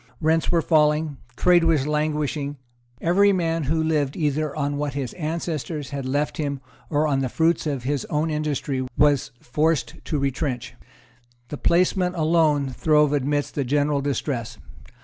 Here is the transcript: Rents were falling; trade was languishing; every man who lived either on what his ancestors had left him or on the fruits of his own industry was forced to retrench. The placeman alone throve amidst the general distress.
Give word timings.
Rents 0.19 0.51
were 0.51 0.63
falling; 0.63 1.17
trade 1.35 1.63
was 1.63 1.85
languishing; 1.85 2.57
every 2.99 3.31
man 3.31 3.65
who 3.65 3.83
lived 3.83 4.17
either 4.17 4.55
on 4.55 4.77
what 4.77 4.95
his 4.95 5.13
ancestors 5.13 5.91
had 5.91 6.07
left 6.07 6.37
him 6.37 6.59
or 6.89 7.05
on 7.07 7.19
the 7.19 7.29
fruits 7.29 7.67
of 7.67 7.83
his 7.83 8.03
own 8.05 8.31
industry 8.31 8.83
was 8.97 9.29
forced 9.41 10.03
to 10.05 10.17
retrench. 10.17 10.73
The 11.49 11.57
placeman 11.59 12.15
alone 12.15 12.69
throve 12.71 13.13
amidst 13.13 13.53
the 13.53 13.63
general 13.63 14.01
distress. 14.01 14.57